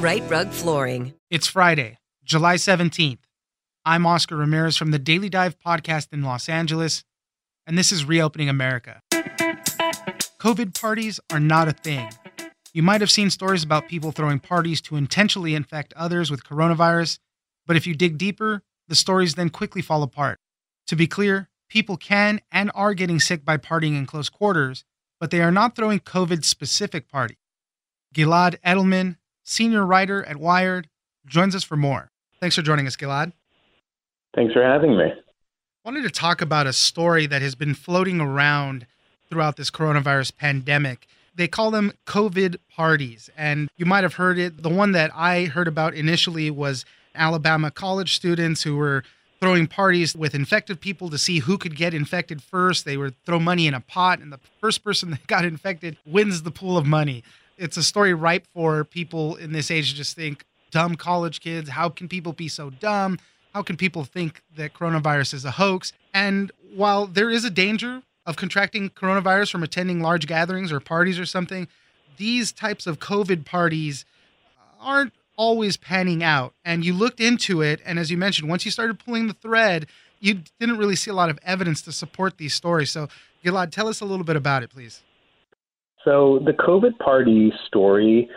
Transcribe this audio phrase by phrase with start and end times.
[0.00, 1.14] Rite Rug Flooring.
[1.30, 3.20] It's Friday, July 17th.
[3.86, 7.02] I'm Oscar Ramirez from the Daily Dive podcast in Los Angeles,
[7.66, 9.00] and this is Reopening America.
[10.38, 12.10] COVID parties are not a thing.
[12.74, 17.18] You might have seen stories about people throwing parties to intentionally infect others with coronavirus,
[17.66, 20.38] but if you dig deeper, the stories then quickly fall apart.
[20.88, 24.84] To be clear, people can and are getting sick by partying in close quarters,
[25.18, 27.38] but they are not throwing COVID specific parties.
[28.14, 30.88] Gilad Edelman, senior writer at Wired,
[31.24, 32.10] joins us for more.
[32.40, 33.32] Thanks for joining us, Gilad.
[34.34, 35.04] Thanks for having me.
[35.04, 38.86] I wanted to talk about a story that has been floating around
[39.30, 41.06] throughout this coronavirus pandemic.
[41.34, 44.62] They call them COVID parties, and you might have heard it.
[44.62, 49.04] The one that I heard about initially was Alabama college students who were
[49.40, 52.84] throwing parties with infected people to see who could get infected first.
[52.84, 56.42] They would throw money in a pot, and the first person that got infected wins
[56.42, 57.22] the pool of money.
[57.56, 61.70] It's a story ripe for people in this age to just think, dumb college kids,
[61.70, 63.18] how can people be so dumb?
[63.54, 65.92] How can people think that coronavirus is a hoax?
[66.12, 71.18] And while there is a danger of contracting coronavirus from attending large gatherings or parties
[71.18, 71.68] or something,
[72.18, 74.04] these types of COVID parties
[74.80, 76.54] aren't always panning out.
[76.64, 79.86] And you looked into it, and as you mentioned, once you started pulling the thread,
[80.20, 82.90] you didn't really see a lot of evidence to support these stories.
[82.90, 83.08] So,
[83.44, 85.02] Gilad, tell us a little bit about it, please.
[86.06, 88.30] So, the COVID party story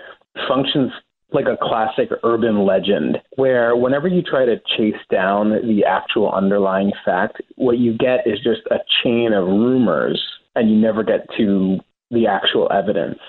[0.47, 0.91] functions
[1.31, 6.91] like a classic urban legend where whenever you try to chase down the actual underlying
[7.05, 10.19] fact, what you get is just a chain of rumors
[10.55, 11.77] and you never get to
[12.09, 13.19] the actual evidence.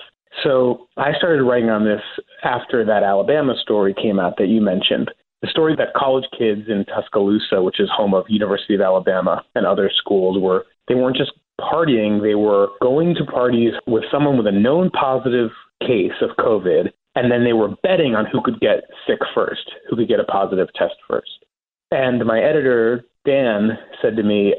[0.43, 2.01] So I started writing on this
[2.43, 5.11] after that Alabama story came out that you mentioned.
[5.43, 9.65] The story that college kids in Tuscaloosa, which is home of University of Alabama and
[9.65, 14.47] other schools, were they weren't just partying, they were going to parties with someone with
[14.47, 15.51] a known positive
[15.81, 19.95] case of COVID and then they were betting on who could get sick first, who
[19.95, 21.45] could get a positive test first.
[21.91, 24.55] And my editor, Dan, said to me,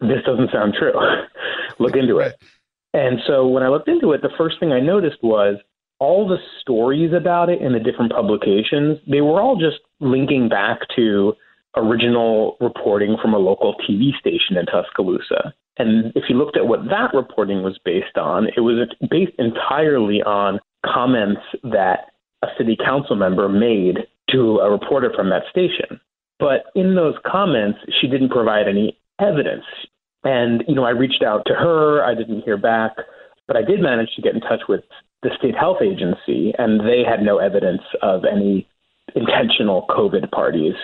[0.00, 0.94] This doesn't sound true.
[1.78, 2.36] Look into it.
[2.94, 5.56] And so when I looked into it, the first thing I noticed was
[6.00, 10.80] all the stories about it in the different publications, they were all just linking back
[10.96, 11.34] to
[11.76, 15.54] original reporting from a local TV station in Tuscaloosa.
[15.78, 20.22] And if you looked at what that reporting was based on, it was based entirely
[20.22, 22.10] on comments that
[22.42, 23.98] a city council member made
[24.30, 26.00] to a reporter from that station.
[26.38, 29.64] But in those comments, she didn't provide any evidence.
[30.24, 32.92] And, you know, I reached out to her, I didn't hear back,
[33.46, 34.82] but I did manage to get in touch with
[35.22, 38.66] the state health agency, and they had no evidence of any
[39.14, 40.74] intentional COVID parties.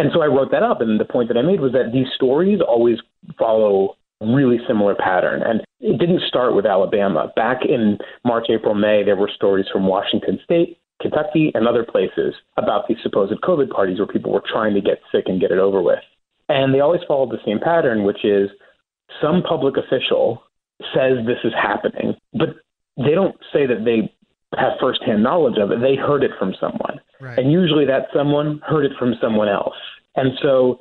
[0.00, 0.80] And so I wrote that up.
[0.80, 2.96] And the point that I made was that these stories always
[3.38, 5.42] follow really similar pattern.
[5.42, 7.30] And it didn't start with Alabama.
[7.36, 12.34] Back in March, April, May, there were stories from Washington State, Kentucky, and other places
[12.56, 15.58] about these supposed COVID parties where people were trying to get sick and get it
[15.58, 16.00] over with.
[16.48, 18.48] And they always followed the same pattern, which is
[19.20, 20.42] some public official
[20.94, 22.56] says this is happening, but
[22.96, 24.10] they don't say that they
[24.58, 25.80] have firsthand knowledge of it.
[25.80, 27.00] They heard it from someone.
[27.20, 27.38] Right.
[27.38, 29.76] And usually that someone heard it from someone else.
[30.16, 30.80] And so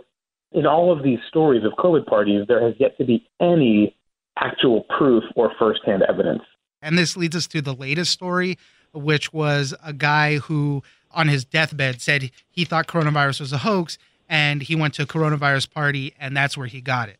[0.51, 3.95] in all of these stories of COVID parties, there has yet to be any
[4.39, 6.42] actual proof or firsthand evidence.
[6.81, 8.57] And this leads us to the latest story,
[8.94, 10.81] which was a guy who,
[11.12, 15.06] on his deathbed, said he thought coronavirus was a hoax and he went to a
[15.06, 17.18] coronavirus party and that's where he got it.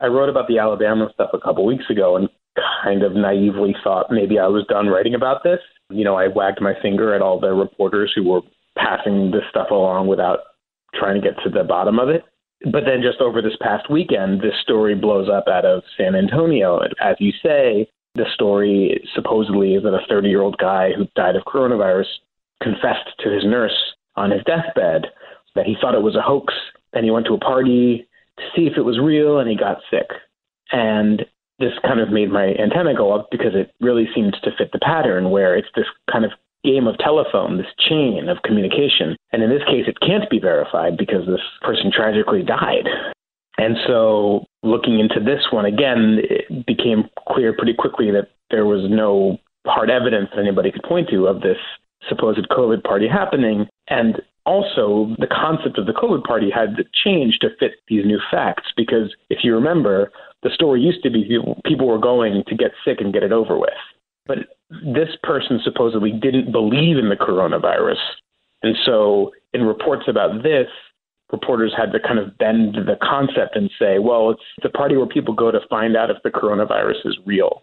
[0.00, 2.28] I wrote about the Alabama stuff a couple weeks ago and
[2.84, 5.60] kind of naively thought maybe I was done writing about this.
[5.90, 8.42] You know, I wagged my finger at all the reporters who were
[8.76, 10.40] passing this stuff along without
[10.94, 12.22] trying to get to the bottom of it.
[12.70, 16.80] But then just over this past weekend, this story blows up out of San Antonio.
[17.00, 21.36] As you say, the story supposedly is that a 30 year old guy who died
[21.36, 22.06] of coronavirus
[22.62, 23.76] confessed to his nurse
[24.16, 25.06] on his deathbed
[25.54, 26.54] that he thought it was a hoax
[26.92, 28.06] and he went to a party
[28.38, 30.08] to see if it was real and he got sick.
[30.72, 31.24] And
[31.58, 34.78] this kind of made my antenna go up because it really seems to fit the
[34.78, 36.32] pattern where it's this kind of
[36.64, 39.16] game of telephone, this chain of communication.
[39.32, 42.88] And in this case, it can't be verified because this person tragically died.
[43.58, 48.90] And so, looking into this one again, it became clear pretty quickly that there was
[48.90, 51.58] no hard evidence that anybody could point to of this
[52.08, 53.68] supposed COVID party happening.
[53.88, 58.20] And also, the concept of the COVID party had to change to fit these new
[58.30, 60.10] facts because if you remember,
[60.44, 61.26] the story used to be
[61.64, 63.70] people were going to get sick and get it over with.
[64.26, 64.38] But
[64.70, 67.98] this person supposedly didn't believe in the coronavirus.
[68.62, 70.68] And so, in reports about this,
[71.32, 75.06] reporters had to kind of bend the concept and say, well, it's the party where
[75.06, 77.62] people go to find out if the coronavirus is real.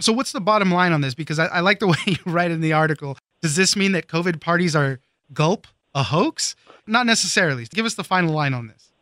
[0.00, 1.14] So, what's the bottom line on this?
[1.14, 3.18] Because I, I like the way you write in the article.
[3.42, 5.00] Does this mean that COVID parties are
[5.32, 6.54] gulp, a hoax?
[6.86, 7.66] Not necessarily.
[7.66, 8.92] Give us the final line on this.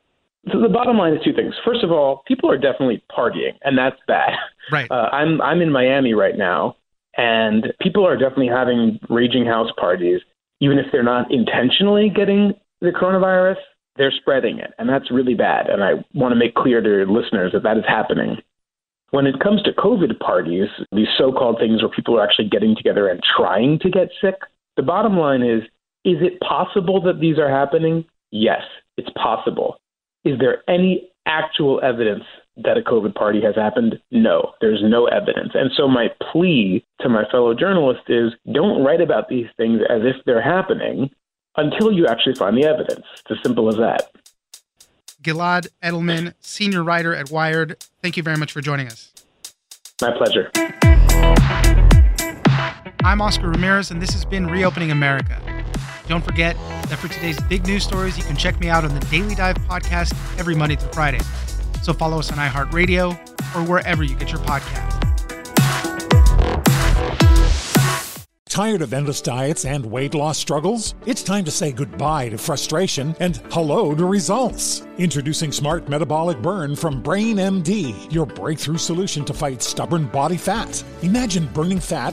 [0.51, 1.55] So the bottom line is two things.
[1.65, 4.33] First of all, people are definitely partying, and that's bad.
[4.73, 4.91] Right.
[4.91, 6.77] Uh, I'm I'm in Miami right now,
[7.17, 10.21] and people are definitely having raging house parties,
[10.61, 13.57] even if they're not intentionally getting the coronavirus.
[13.97, 15.69] They're spreading it, and that's really bad.
[15.69, 18.39] And I want to make clear to your listeners that that is happening.
[19.11, 23.09] When it comes to COVID parties, these so-called things where people are actually getting together
[23.09, 24.37] and trying to get sick,
[24.77, 25.63] the bottom line is:
[26.05, 28.07] is it possible that these are happening?
[28.31, 28.63] Yes,
[28.97, 29.77] it's possible.
[30.25, 32.23] Is there any actual evidence
[32.57, 34.01] that a COVID party has happened?
[34.13, 35.51] No, there's no evidence.
[35.55, 40.03] And so my plea to my fellow journalists is don't write about these things as
[40.03, 41.11] if they're happening
[41.57, 43.05] until you actually find the evidence.
[43.15, 44.13] It's as simple as that.
[45.23, 49.13] Gilad Edelman, senior writer at Wired, thank you very much for joining us.
[50.01, 50.51] My pleasure.
[53.05, 55.41] I'm Oscar Ramirez, and this has been Reopening America.
[56.13, 56.57] Don't forget
[56.91, 59.57] that for today's big news stories, you can check me out on the Daily Dive
[59.61, 61.21] podcast every Monday through Friday.
[61.83, 63.13] So follow us on iHeartRadio
[63.57, 64.99] or wherever you get your podcasts.
[68.45, 70.95] Tired of endless diets and weight loss struggles?
[71.07, 74.87] It's time to say goodbye to frustration and hello to results.
[74.99, 80.85] Introducing Smart Metabolic Burn from Brain MD, your breakthrough solution to fight stubborn body fat.
[81.01, 82.13] Imagine burning fat,